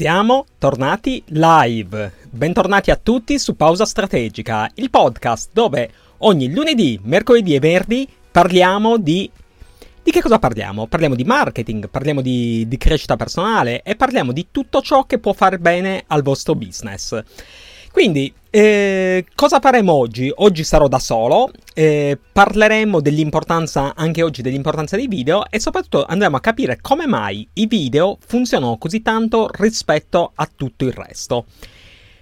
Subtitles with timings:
[0.00, 2.10] Siamo tornati live.
[2.30, 5.90] Bentornati a tutti su Pausa Strategica, il podcast dove
[6.20, 9.30] ogni lunedì, mercoledì e venerdì parliamo di...
[10.02, 10.86] Di che cosa parliamo?
[10.86, 15.34] Parliamo di marketing, parliamo di, di crescita personale e parliamo di tutto ciò che può
[15.34, 17.22] fare bene al vostro business.
[17.92, 20.32] Quindi, eh, cosa faremo oggi?
[20.34, 26.36] Oggi sarò da solo, eh, parleremo dell'importanza, anche oggi, dell'importanza dei video e soprattutto andremo
[26.36, 31.46] a capire come mai i video funzionano così tanto rispetto a tutto il resto.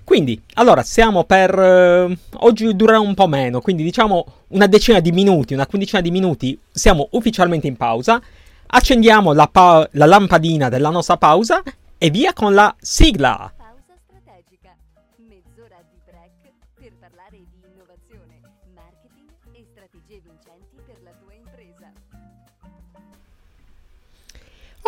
[0.05, 1.57] Quindi, allora, siamo per...
[1.59, 6.11] Eh, oggi durerà un po' meno, quindi diciamo una decina di minuti, una quindicina di
[6.11, 8.21] minuti, siamo ufficialmente in pausa,
[8.67, 11.63] accendiamo la, pa- la lampadina della nostra pausa
[11.99, 13.53] e via con la sigla!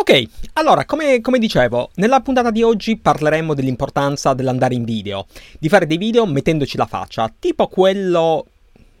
[0.01, 5.27] Ok, allora, come, come, dicevo, nella puntata di oggi parleremo dell'importanza dell'andare in video,
[5.59, 8.47] di fare dei video mettendoci la faccia, tipo quello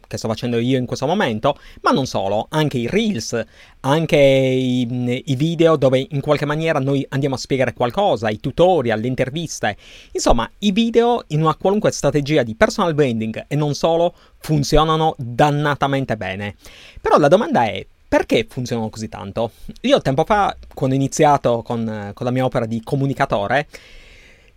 [0.05, 3.43] che sto facendo io in questo momento, ma non solo, anche i reels,
[3.79, 8.99] anche i, i, video dove in qualche maniera noi andiamo a spiegare qualcosa, i tutorial,
[8.99, 9.77] le interviste,
[10.11, 16.15] insomma i video in una qualunque strategia di personal branding e non solo funzionano dannatamente
[16.15, 16.57] bene.
[17.01, 19.51] Però la domanda è perché funzionano così tanto?
[19.83, 23.67] Io tempo fa, quando ho iniziato con, con la mia opera di comunicatore,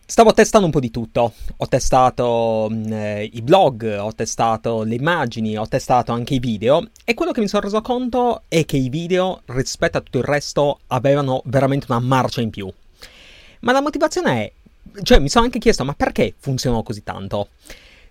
[0.06, 1.32] Stavo testando un po' di tutto.
[1.56, 6.88] Ho testato mm, eh, i blog, ho testato le immagini, ho testato anche i video
[7.04, 10.24] e quello che mi sono reso conto è che i video rispetto a tutto il
[10.24, 12.70] resto avevano veramente una marcia in più.
[13.60, 14.52] Ma la motivazione è,
[15.02, 17.48] cioè mi sono anche chiesto ma perché funzionano così tanto?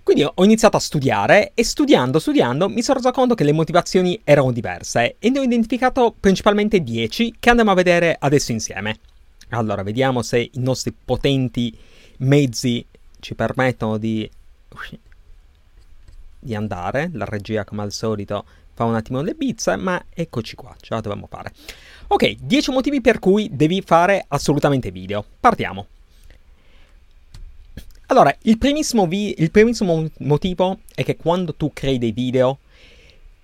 [0.03, 4.19] Quindi ho iniziato a studiare e studiando, studiando mi sono reso conto che le motivazioni
[4.25, 8.99] erano diverse e ne ho identificato principalmente 10 che andiamo a vedere adesso insieme.
[9.49, 11.75] Allora, vediamo se i nostri potenti
[12.17, 12.85] mezzi
[13.19, 14.29] ci permettono di,
[16.37, 17.09] di andare.
[17.13, 21.01] La regia, come al solito, fa un attimo le bizze, ma eccoci qua, ce la
[21.01, 21.53] dobbiamo fare.
[22.07, 25.23] Ok, 10 motivi per cui devi fare assolutamente video.
[25.39, 25.87] Partiamo.
[28.13, 32.59] Allora, il primissimo, vi- il primissimo motivo è che quando tu crei dei video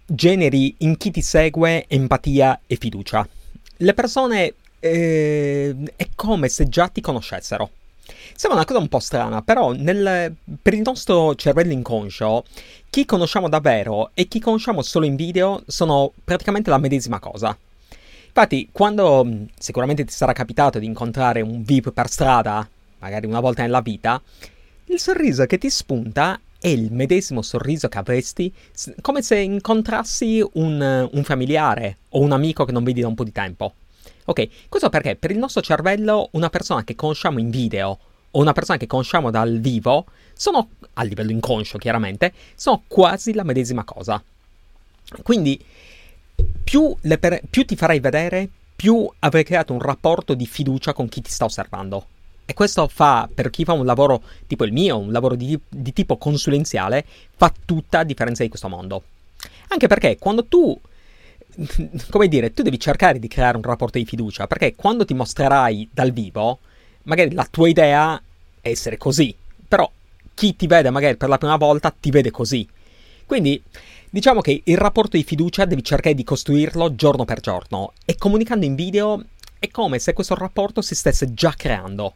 [0.05, 3.27] generi in chi ti segue empatia e fiducia.
[3.77, 7.71] Le persone eh, è come se già ti conoscessero.
[8.35, 12.45] Sembra una cosa un po' strana, però nel, per il nostro cervello inconscio,
[12.91, 17.57] chi conosciamo davvero e chi conosciamo solo in video sono praticamente la medesima cosa.
[18.27, 19.27] Infatti, quando
[19.57, 22.69] sicuramente ti sarà capitato di incontrare un VIP per strada,
[22.99, 24.21] magari una volta nella vita,
[24.89, 28.53] il sorriso che ti spunta è il medesimo sorriso che avresti
[29.01, 33.23] come se incontrassi un, un familiare o un amico che non vedi da un po'
[33.23, 33.73] di tempo.
[34.25, 37.97] Ok, questo perché per il nostro cervello una persona che conosciamo in video
[38.31, 43.43] o una persona che conosciamo dal vivo sono, a livello inconscio chiaramente, sono quasi la
[43.43, 44.21] medesima cosa.
[45.23, 45.63] Quindi
[46.63, 51.21] più, per- più ti farai vedere, più avrai creato un rapporto di fiducia con chi
[51.21, 52.05] ti sta osservando.
[52.49, 55.93] E questo fa, per chi fa un lavoro tipo il mio, un lavoro di, di
[55.93, 57.05] tipo consulenziale,
[57.35, 59.03] fa tutta la differenza di questo mondo.
[59.67, 60.75] Anche perché quando tu
[62.09, 65.89] come dire, tu devi cercare di creare un rapporto di fiducia, perché quando ti mostrerai
[65.93, 66.57] dal vivo,
[67.03, 68.19] magari la tua idea
[68.59, 69.35] è essere così,
[69.67, 69.87] però
[70.33, 72.67] chi ti vede magari per la prima volta ti vede così.
[73.27, 73.61] Quindi
[74.09, 78.65] diciamo che il rapporto di fiducia devi cercare di costruirlo giorno per giorno e comunicando
[78.65, 79.23] in video
[79.59, 82.15] è come se questo rapporto si stesse già creando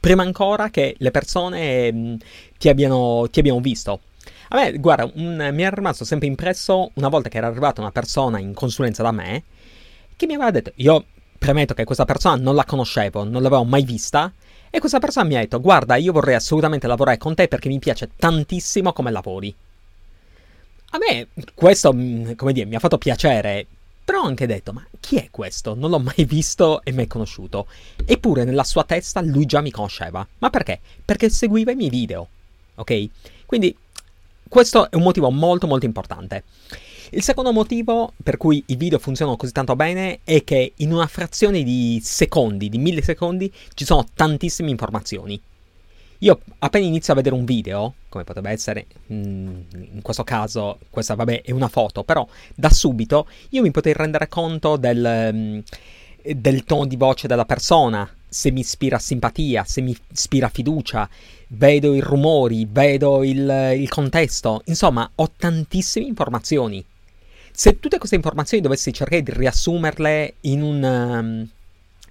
[0.00, 2.14] prima ancora che le persone mm,
[2.58, 4.00] ti, abbiano, ti abbiano visto.
[4.48, 7.92] A me, guarda, un, mi è rimasto sempre impresso una volta che era arrivata una
[7.92, 9.44] persona in consulenza da me
[10.16, 11.06] che mi aveva detto, io
[11.38, 14.30] premetto che questa persona non la conoscevo, non l'avevo mai vista,
[14.68, 17.78] e questa persona mi ha detto, guarda, io vorrei assolutamente lavorare con te perché mi
[17.78, 19.54] piace tantissimo come lavori.
[20.90, 23.66] A me questo, mm, come dire, mi ha fatto piacere
[24.04, 25.74] però ho anche detto, ma chi è questo?
[25.74, 27.66] Non l'ho mai visto e mai conosciuto.
[28.04, 30.26] Eppure nella sua testa lui già mi conosceva.
[30.38, 30.80] Ma perché?
[31.04, 32.28] Perché seguiva i miei video.
[32.76, 33.08] Ok?
[33.46, 33.76] Quindi
[34.48, 36.44] questo è un motivo molto molto importante.
[37.10, 41.06] Il secondo motivo per cui i video funzionano così tanto bene è che in una
[41.06, 45.40] frazione di secondi, di millisecondi, ci sono tantissime informazioni.
[46.22, 51.14] Io appena inizio a vedere un video, come potrebbe essere mm, in questo caso, questa
[51.14, 55.58] vabbè è una foto, però da subito io mi potrei rendere conto del, mm,
[56.36, 61.08] del tono di voce della persona, se mi ispira simpatia, se mi ispira fiducia,
[61.48, 66.84] vedo i rumori, vedo il, il contesto, insomma ho tantissime informazioni.
[67.50, 70.82] Se tutte queste informazioni dovessi cercare di riassumerle in un...
[70.82, 71.48] Um,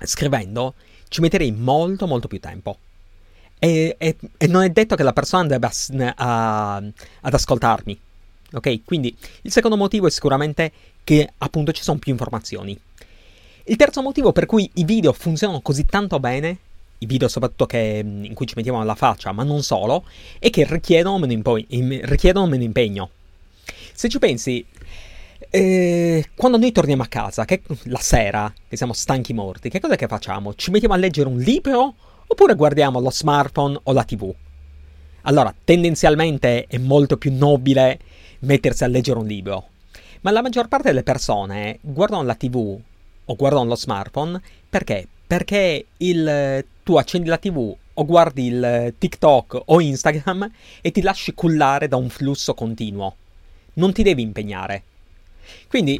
[0.01, 0.73] scrivendo,
[1.09, 2.77] ci metterei molto molto più tempo.
[3.59, 5.69] E, e, e non è detto che la persona debba
[6.15, 7.99] a, ad ascoltarmi.
[8.53, 8.83] Ok?
[8.85, 10.71] Quindi il secondo motivo è sicuramente
[11.03, 12.79] che appunto ci sono più informazioni.
[13.65, 16.57] Il terzo motivo per cui i video funzionano così tanto bene,
[16.99, 20.05] i video soprattutto che, in cui ci mettiamo la faccia, ma non solo,
[20.39, 23.09] è che richiedono meno, impo- richiedono meno impegno.
[23.93, 24.65] Se ci pensi,
[25.49, 29.95] eh, quando noi torniamo a casa, che, la sera, che siamo stanchi morti, che cosa
[29.95, 30.55] che facciamo?
[30.55, 31.95] Ci mettiamo a leggere un libro
[32.31, 34.33] oppure guardiamo lo smartphone o la tv?
[35.23, 37.99] Allora, tendenzialmente è molto più nobile
[38.39, 39.67] mettersi a leggere un libro,
[40.21, 42.79] ma la maggior parte delle persone guardano la tv
[43.25, 44.39] o guardano lo smartphone
[44.69, 45.07] perché?
[45.25, 50.49] Perché il, tu accendi la TV o guardi il TikTok o Instagram
[50.81, 53.15] e ti lasci cullare da un flusso continuo.
[53.73, 54.83] Non ti devi impegnare.
[55.67, 55.99] Quindi,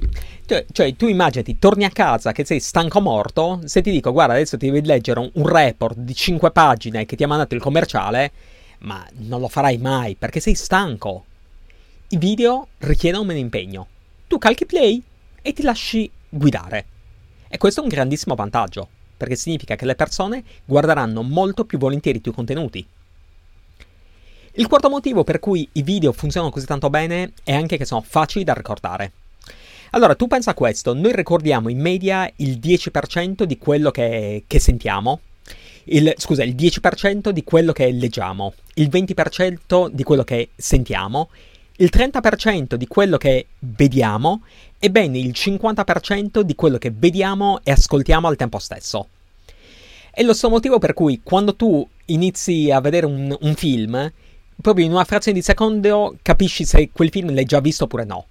[0.72, 4.58] cioè, tu immaginati, torni a casa che sei stanco morto, se ti dico guarda adesso
[4.58, 8.32] ti devi leggere un, un report di 5 pagine che ti ha mandato il commerciale,
[8.80, 11.26] ma non lo farai mai perché sei stanco.
[12.10, 13.88] I video richiedono meno impegno.
[14.28, 15.02] Tu calchi play
[15.42, 16.86] e ti lasci guidare.
[17.48, 18.88] E questo è un grandissimo vantaggio,
[19.18, 22.86] perché significa che le persone guarderanno molto più volentieri i tuoi contenuti.
[24.54, 28.02] Il quarto motivo per cui i video funzionano così tanto bene è anche che sono
[28.02, 29.12] facili da ricordare.
[29.92, 34.60] Allora, tu pensa a questo, noi ricordiamo in media il 10% di quello che, che
[34.60, 35.20] sentiamo,
[35.86, 41.30] il, scusa, il 10% di quello che leggiamo, il 20% di quello che sentiamo.
[41.78, 44.42] Il 30% di quello che vediamo.
[44.78, 49.08] E ben il 50% di quello che vediamo e ascoltiamo al tempo stesso.
[50.12, 54.12] È lo stesso motivo per cui quando tu inizi a vedere un, un film,
[54.62, 58.26] proprio in una frazione di secondo capisci se quel film l'hai già visto oppure no.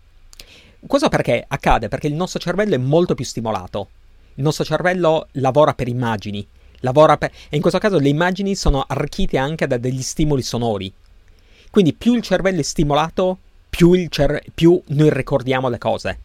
[0.87, 1.89] Questo perché accade?
[1.89, 3.89] Perché il nostro cervello è molto più stimolato.
[4.35, 6.47] Il nostro cervello lavora per immagini,
[6.81, 7.33] lavora per...
[7.49, 10.93] e in questo caso le immagini sono arricchite anche da degli stimoli sonori,
[11.71, 13.39] quindi più il cervello è stimolato,
[13.69, 16.19] più, cer- più noi ricordiamo le cose.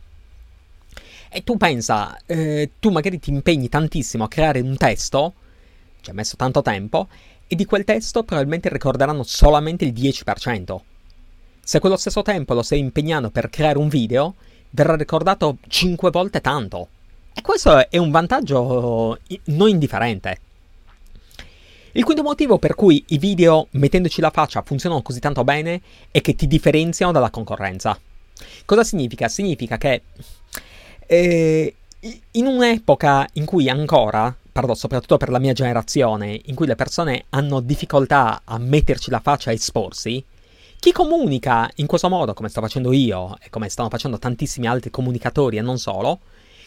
[1.30, 5.34] E tu pensa, eh, tu magari ti impegni tantissimo a creare un testo,
[6.02, 7.08] ci hai messo tanto tempo,
[7.48, 10.80] e di quel testo probabilmente ricorderanno solamente il 10%.
[11.66, 14.36] Se quello stesso tempo lo stai impegnando per creare un video,
[14.72, 16.90] verrà ricordato 5 volte tanto.
[17.34, 20.40] E questo è un vantaggio non indifferente.
[21.94, 25.82] Il quinto motivo per cui i video mettendoci la faccia funzionano così tanto bene
[26.12, 27.98] è che ti differenziano dalla concorrenza.
[28.66, 29.30] Cosa significa?
[29.30, 30.02] Significa che
[31.06, 31.76] eh,
[32.32, 37.24] in un'epoca in cui ancora, pardon, soprattutto per la mia generazione, in cui le persone
[37.30, 40.24] hanno difficoltà a metterci la faccia e esporsi,
[40.84, 44.90] chi comunica in questo modo, come sto facendo io e come stanno facendo tantissimi altri
[44.92, 46.20] comunicatori e non solo,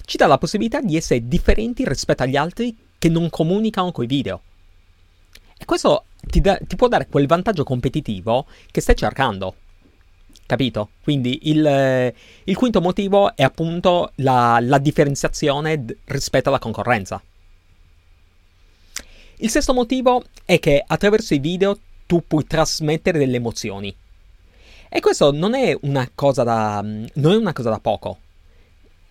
[0.06, 4.40] ci dà la possibilità di essere differenti rispetto agli altri che non comunicano coi video.
[5.58, 9.54] E questo ti, da, ti può dare quel vantaggio competitivo che stai cercando.
[10.46, 10.88] Capito?
[11.02, 17.22] Quindi il, il quinto motivo è appunto la, la differenziazione d- rispetto alla concorrenza.
[19.36, 23.94] Il sesto motivo è che attraverso i video tu puoi trasmettere delle emozioni.
[24.96, 28.16] E questo non è una cosa da, non è una cosa da poco.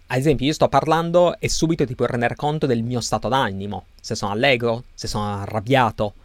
[0.08, 3.86] Ad esempio, io sto parlando e subito ti puoi rendere conto del mio stato d'animo,
[4.02, 6.16] se sono allegro, se sono arrabbiato,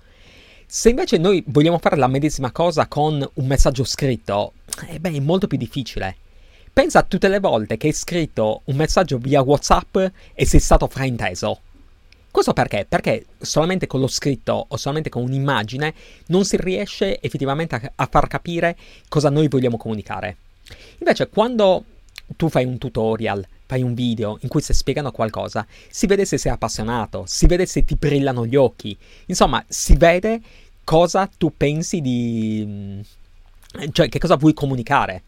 [0.67, 4.55] se invece noi vogliamo fare la medesima cosa con un messaggio scritto,
[4.89, 6.17] eh beh, è molto più difficile.
[6.73, 9.95] Pensa a tutte le volte che hai scritto un messaggio via WhatsApp
[10.33, 11.61] e sei stato frainteso.
[12.31, 12.87] Questo perché?
[12.89, 15.95] Perché solamente con lo scritto o solamente con un'immagine
[16.27, 18.77] non si riesce effettivamente a, a far capire
[19.09, 20.37] cosa noi vogliamo comunicare.
[20.99, 21.85] Invece quando
[22.37, 26.39] tu fai un tutorial, fai un video in cui stai spiegando qualcosa, si vede se
[26.39, 28.97] sei appassionato, si vede se ti brillano gli occhi,
[29.27, 30.41] insomma, si vede
[30.85, 32.65] cosa tu pensi di...
[32.67, 33.01] Mm,
[33.93, 35.23] cioè che cosa vuoi comunicare.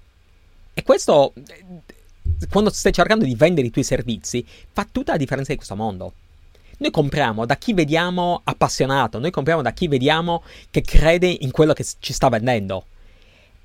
[0.74, 1.32] E questo,
[2.50, 6.12] quando stai cercando di vendere i tuoi servizi, fa tutta la differenza di questo mondo.
[6.82, 11.74] Noi compriamo da chi vediamo appassionato, noi compriamo da chi vediamo che crede in quello
[11.74, 12.86] che ci sta vendendo.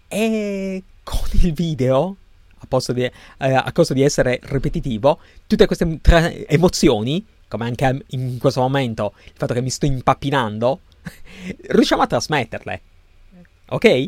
[0.07, 2.15] E con il video
[2.59, 8.38] a, di, eh, a costo di essere ripetitivo, tutte queste tre emozioni, come anche in
[8.38, 10.81] questo momento il fatto che mi sto impappinando,
[11.69, 12.81] riusciamo a trasmetterle.
[13.69, 14.05] Ok?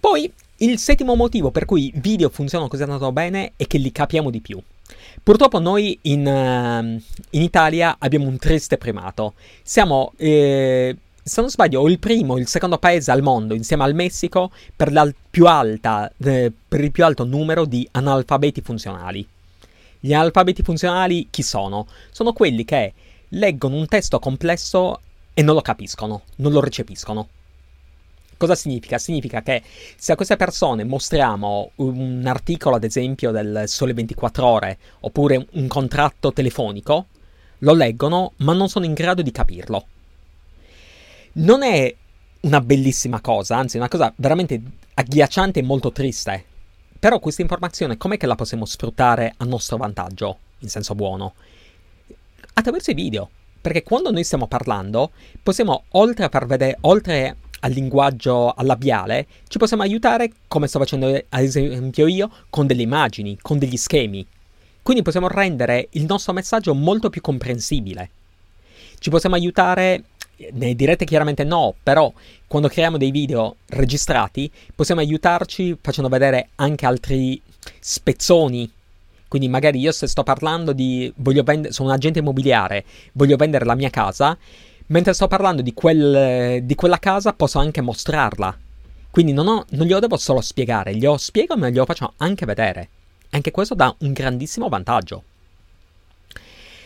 [0.00, 3.92] Poi il settimo motivo per cui i video funzionano così tanto bene è che li
[3.92, 4.58] capiamo di più.
[5.22, 9.34] Purtroppo noi in, uh, in Italia abbiamo un triste primato.
[9.62, 10.96] Siamo eh,
[11.28, 14.90] se non sbaglio, il primo o il secondo paese al mondo, insieme al Messico, per,
[15.44, 19.26] alta, eh, per il più alto numero di analfabeti funzionali.
[20.00, 21.86] Gli analfabeti funzionali chi sono?
[22.10, 22.94] Sono quelli che
[23.30, 25.00] leggono un testo complesso
[25.34, 27.28] e non lo capiscono, non lo recepiscono.
[28.38, 28.98] Cosa significa?
[28.98, 29.62] Significa che
[29.96, 35.66] se a queste persone mostriamo un articolo, ad esempio, del Sole 24 Ore, oppure un
[35.66, 37.06] contratto telefonico,
[37.58, 39.86] lo leggono, ma non sono in grado di capirlo.
[41.32, 41.92] Non è
[42.42, 44.62] una bellissima cosa, anzi è una cosa veramente
[44.94, 46.44] agghiacciante e molto triste.
[46.96, 51.34] Però questa informazione com'è che la possiamo sfruttare a nostro vantaggio, in senso buono?
[52.54, 53.30] Attraverso i video.
[53.60, 55.10] Perché quando noi stiamo parlando,
[55.42, 61.06] possiamo, oltre a far vedere, oltre al linguaggio labiale, ci possiamo aiutare, come sto facendo
[61.06, 64.26] ad esempio io, con delle immagini, con degli schemi.
[64.82, 68.10] Quindi possiamo rendere il nostro messaggio molto più comprensibile.
[68.98, 70.04] Ci possiamo aiutare,
[70.52, 72.12] ne direte chiaramente no, però
[72.46, 77.40] quando creiamo dei video registrati possiamo aiutarci facendo vedere anche altri
[77.80, 78.70] spezzoni.
[79.28, 83.66] Quindi magari io se sto parlando di, voglio vendere, sono un agente immobiliare, voglio vendere
[83.66, 84.38] la mia casa,
[84.88, 88.56] mentre sto parlando di, quel, di quella casa posso anche mostrarla.
[89.10, 92.88] Quindi non, ho, non glielo devo solo spiegare, glielo spiego ma glielo faccio anche vedere.
[93.30, 95.22] Anche questo dà un grandissimo vantaggio.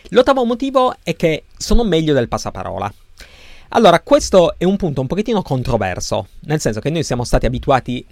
[0.09, 2.93] L'ottavo motivo è che sono meglio del passaparola.
[3.69, 8.05] Allora, questo è un punto un pochettino controverso, nel senso che noi siamo stati abituati,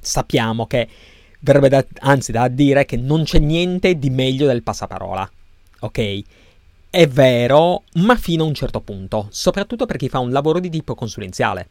[0.00, 0.88] sappiamo che
[1.40, 5.30] verrebbe da, anzi da dire che non c'è niente di meglio del passaparola.
[5.80, 6.22] Ok?
[6.90, 10.70] È vero, ma fino a un certo punto, soprattutto per chi fa un lavoro di
[10.70, 11.68] tipo consulenziale.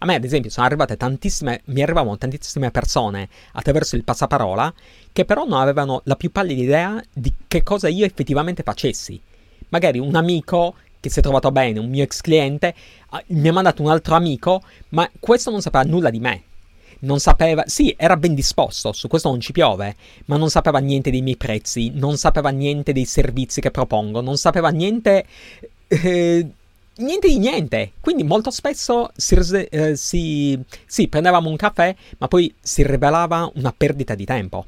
[0.00, 4.74] A me, ad esempio, sono arrivate tantissime, mi arrivavano tantissime persone attraverso il passaparola
[5.10, 9.18] che però non avevano la più pallida idea di che cosa io effettivamente facessi.
[9.70, 12.74] Magari un amico che si è trovato bene, un mio ex cliente,
[13.28, 16.42] mi ha mandato un altro amico, ma questo non sapeva nulla di me
[17.02, 21.10] non sapeva, sì, era ben disposto, su questo non ci piove, ma non sapeva niente
[21.10, 25.26] dei miei prezzi, non sapeva niente dei servizi che propongo, non sapeva niente,
[25.88, 26.46] eh,
[26.96, 27.92] niente di niente.
[28.00, 33.74] Quindi molto spesso si, eh, si, sì, prendevamo un caffè, ma poi si rivelava una
[33.76, 34.66] perdita di tempo.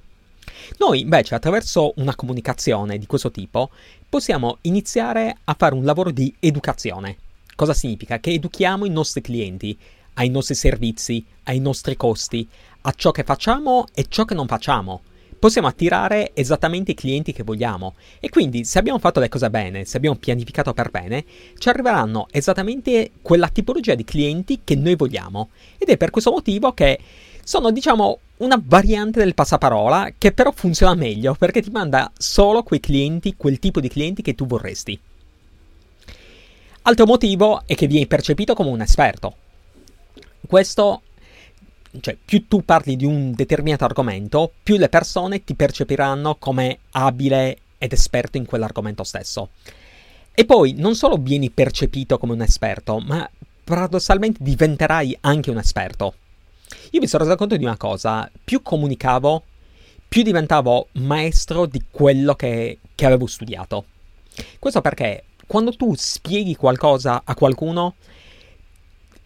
[0.78, 3.70] Noi invece attraverso una comunicazione di questo tipo
[4.08, 7.16] possiamo iniziare a fare un lavoro di educazione.
[7.54, 8.18] Cosa significa?
[8.18, 9.78] Che educhiamo i nostri clienti
[10.14, 12.46] ai nostri servizi, ai nostri costi,
[12.82, 15.02] a ciò che facciamo e ciò che non facciamo.
[15.38, 19.84] Possiamo attirare esattamente i clienti che vogliamo e quindi se abbiamo fatto le cose bene,
[19.84, 21.24] se abbiamo pianificato per bene,
[21.58, 25.50] ci arriveranno esattamente quella tipologia di clienti che noi vogliamo.
[25.76, 26.98] Ed è per questo motivo che
[27.44, 32.80] sono, diciamo, una variante del passaparola che però funziona meglio perché ti manda solo quei
[32.80, 34.98] clienti, quel tipo di clienti che tu vorresti.
[36.86, 39.36] Altro motivo è che vieni percepito come un esperto.
[40.46, 41.02] Questo,
[42.00, 47.58] cioè, più tu parli di un determinato argomento, più le persone ti percepiranno come abile
[47.78, 49.50] ed esperto in quell'argomento stesso.
[50.32, 53.28] E poi non solo vieni percepito come un esperto, ma
[53.62, 56.14] paradossalmente diventerai anche un esperto.
[56.90, 59.42] Io mi sono reso conto di una cosa, più comunicavo,
[60.08, 63.84] più diventavo maestro di quello che, che avevo studiato.
[64.58, 67.94] Questo perché quando tu spieghi qualcosa a qualcuno,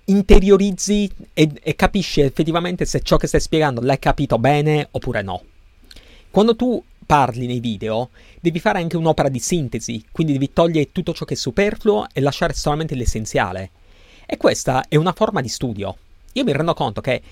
[0.08, 5.42] interiorizzi e, e capisci effettivamente se ciò che stai spiegando l'hai capito bene oppure no.
[6.30, 8.10] Quando tu parli nei video,
[8.40, 12.20] devi fare anche un'opera di sintesi, quindi devi togliere tutto ciò che è superfluo e
[12.20, 13.70] lasciare solamente l'essenziale.
[14.26, 15.96] E questa è una forma di studio.
[16.32, 17.22] Io mi rendo conto che,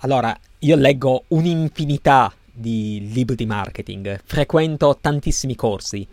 [0.00, 6.06] allora, io leggo un'infinità di libri di marketing, frequento tantissimi corsi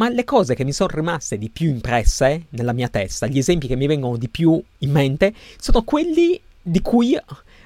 [0.00, 3.66] ma le cose che mi sono rimaste di più impresse nella mia testa, gli esempi
[3.66, 7.14] che mi vengono di più in mente, sono quelli di cui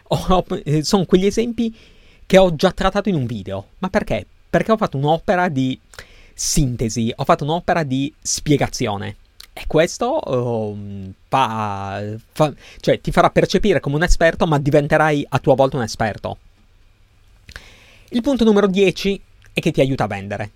[0.02, 1.72] ho, eh, sono quegli esempi
[2.26, 3.68] che ho già trattato in un video.
[3.78, 4.26] Ma perché?
[4.50, 5.78] Perché ho fatto un'opera di
[6.34, 9.16] sintesi, ho fatto un'opera di spiegazione.
[9.52, 15.38] E questo um, fa, fa, cioè, ti farà percepire come un esperto, ma diventerai a
[15.38, 16.38] tua volta un esperto.
[18.08, 19.20] Il punto numero 10
[19.52, 20.50] è che ti aiuta a vendere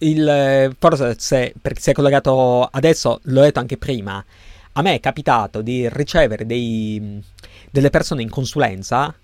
[0.00, 4.24] il, forse se, perché si è collegato adesso, l'ho detto anche prima,
[4.72, 7.22] a me è capitato di ricevere dei,
[7.70, 9.14] delle persone in consulenza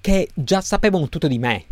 [0.00, 1.64] che già sapevano tutto di me.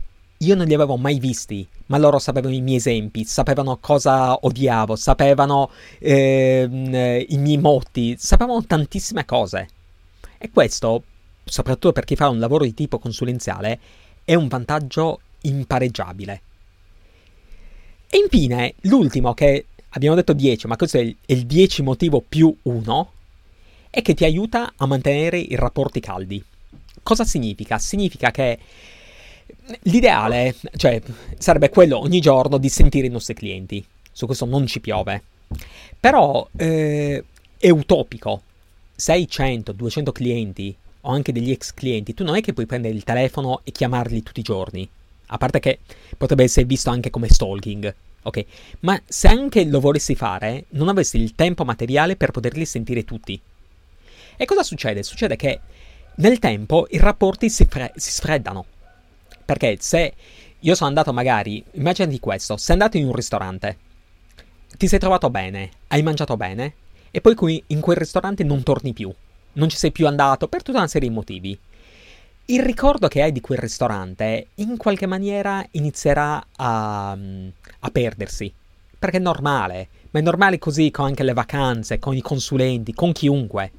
[0.43, 4.95] Io non li avevo mai visti, ma loro sapevano i miei esempi, sapevano cosa odiavo,
[4.95, 9.69] sapevano eh, i miei motti, sapevano tantissime cose.
[10.39, 11.03] E questo,
[11.43, 13.81] soprattutto per chi fa un lavoro di tipo consulenziale,
[14.25, 16.43] è un vantaggio impareggiabile.
[18.11, 22.25] E infine, l'ultimo che abbiamo detto 10, ma questo è il, è il 10 motivo
[22.27, 23.13] più 1,
[23.91, 26.43] è che ti aiuta a mantenere i rapporti caldi.
[27.03, 27.79] Cosa significa?
[27.79, 28.59] Significa che
[29.83, 31.01] l'ideale, cioè,
[31.39, 33.85] sarebbe quello ogni giorno di sentire i nostri clienti.
[34.13, 35.23] su questo non ci piove.
[35.99, 37.25] Però eh,
[37.59, 38.43] è utopico.
[38.95, 42.67] Se hai 100, 200 clienti o anche degli ex clienti, tu non è che puoi
[42.67, 44.89] prendere il telefono e chiamarli tutti i giorni.
[45.29, 45.79] A parte che
[46.17, 47.95] potrebbe essere visto anche come stalking.
[48.23, 48.45] Ok,
[48.81, 53.41] ma se anche lo volessi fare, non avresti il tempo materiale per poterli sentire tutti.
[54.37, 55.03] E cosa succede?
[55.03, 55.61] Succede che
[56.17, 58.65] nel tempo i rapporti si, fre- si sfreddano.
[59.45, 60.15] Perché se
[60.59, 63.79] io sono andato magari, immaginati questo, sei andato in un ristorante,
[64.77, 66.75] ti sei trovato bene, hai mangiato bene,
[67.11, 69.13] e poi in quel ristorante non torni più,
[69.55, 71.59] non ci sei più andato per tutta una serie di motivi.
[72.51, 78.51] Il ricordo che hai di quel ristorante in qualche maniera inizierà a, a perdersi,
[78.99, 83.13] perché è normale, ma è normale così con anche le vacanze, con i consulenti, con
[83.13, 83.71] chiunque.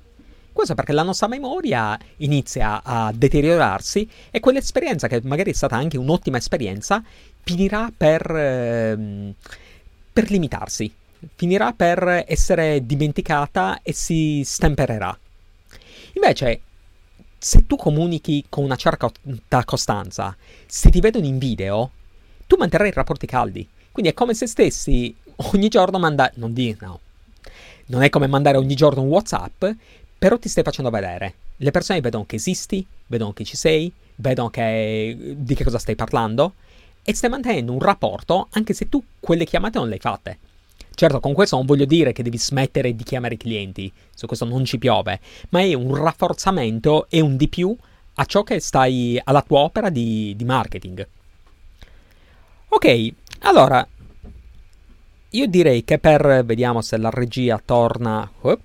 [0.54, 5.98] Questo perché la nostra memoria inizia a deteriorarsi e quell'esperienza, che magari è stata anche
[5.98, 7.04] un'ottima esperienza,
[7.42, 9.34] finirà per, eh,
[10.14, 10.94] per limitarsi,
[11.34, 15.18] finirà per essere dimenticata e si stempererà.
[16.14, 16.62] Invece,
[17.40, 19.12] se tu comunichi con una certa
[19.66, 21.92] costanza, se ti vedono in video,
[22.46, 23.68] tu manterrai rapporti caldi.
[23.92, 25.16] Quindi è come se stessi
[25.54, 26.34] ogni giorno mandare...
[26.36, 26.76] Non di...
[26.80, 27.00] no.
[27.88, 29.66] Non è come mandare ogni giorno un WhatsApp,
[30.18, 31.34] però ti stai facendo vedere.
[31.58, 35.96] Le persone vedono che esisti, vedono che ci sei, vedono che, di che cosa stai
[35.96, 36.54] parlando
[37.04, 40.38] e stai mantenendo un rapporto anche se tu quelle chiamate non le hai fatte.
[41.00, 44.44] Certo, con questo non voglio dire che devi smettere di chiamare i clienti, su questo
[44.44, 47.74] non ci piove, ma è un rafforzamento e un di più
[48.16, 51.08] a ciò che stai alla tua opera di, di marketing.
[52.68, 53.88] Ok, allora
[55.30, 58.30] io direi che per vediamo se la regia torna.
[58.42, 58.60] Oh,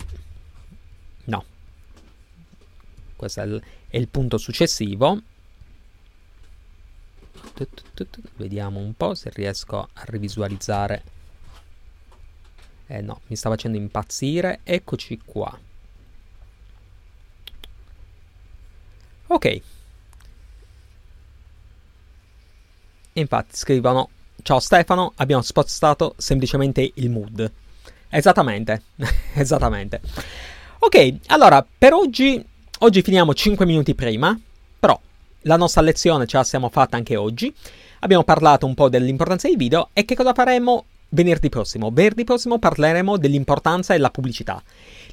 [3.15, 5.23] questo è il, è il punto successivo.
[8.35, 11.14] Vediamo un po' se riesco a rivisualizzare.
[12.87, 14.61] Eh no, mi sta facendo impazzire.
[14.63, 15.59] Eccoci qua.
[19.27, 19.61] Ok.
[23.15, 24.11] Infatti scrivono:
[24.43, 27.51] Ciao Stefano, abbiamo spostato semplicemente il mood.
[28.09, 28.83] Esattamente,
[29.35, 30.01] esattamente.
[30.79, 32.53] Ok, allora per oggi
[32.85, 34.39] Oggi finiamo 5 minuti prima,
[34.79, 35.01] però
[35.43, 37.55] la nostra lezione ce la siamo fatta anche oggi.
[38.01, 41.91] Abbiamo parlato un po' dell'importanza dei video e che cosa faremo venerdì prossimo?
[41.91, 44.63] Venerdì prossimo parleremo dell'importanza della pubblicità.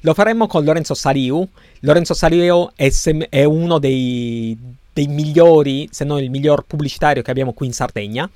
[0.00, 1.48] Lo faremo con Lorenzo Sariu.
[1.80, 4.56] Lorenzo Sariu è, sem- è uno dei,
[4.92, 8.28] dei migliori, se non il miglior pubblicitario che abbiamo qui in Sardegna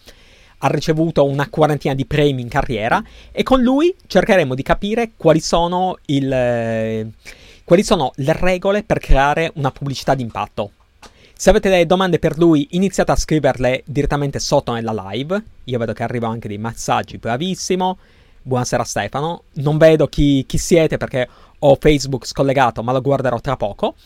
[0.60, 5.40] ha ricevuto una quarantina di premi in carriera e con lui cercheremo di capire quali
[5.40, 7.10] sono il, eh,
[7.62, 10.70] quali sono le regole per creare una pubblicità d'impatto.
[11.38, 15.42] Se avete delle domande per lui, iniziate a scriverle direttamente sotto nella live.
[15.64, 17.98] Io vedo che arrivano anche dei messaggi, bravissimo.
[18.40, 19.42] Buonasera Stefano.
[19.56, 23.96] Non vedo chi, chi siete perché ho Facebook scollegato, ma lo guarderò tra poco.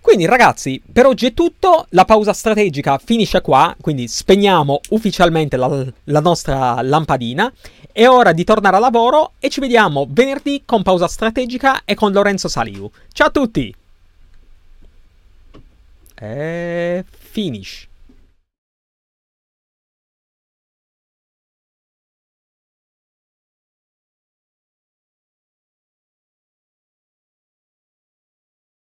[0.00, 5.86] Quindi ragazzi, per oggi è tutto, la pausa strategica finisce qua, quindi spegniamo ufficialmente la,
[6.04, 7.52] la, nostra lampadina.
[7.92, 12.10] È ora di tornare a lavoro e ci vediamo venerdì con pausa strategica e con
[12.10, 12.90] Lorenzo Saliu.
[13.12, 13.79] Ciao a tutti!
[16.22, 17.89] E finish.